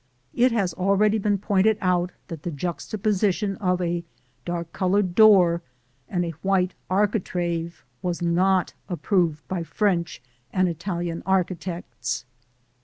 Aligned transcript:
It 0.33 0.51
has 0.51 0.73
already 0.73 1.19
been 1.19 1.37
pointed 1.37 1.77
out 1.79 2.11
that 2.27 2.41
the 2.41 2.49
juxtaposition 2.49 3.55
of 3.57 3.79
a 3.83 4.03
dark 4.45 4.73
colored 4.73 5.13
door 5.13 5.61
and 6.09 6.25
a 6.25 6.31
white 6.41 6.73
architrave 6.89 7.85
was 8.01 8.19
not 8.19 8.73
approved 8.89 9.47
by 9.47 9.61
French 9.61 10.19
and 10.51 10.67
Italian 10.67 11.21
architects. 11.27 12.25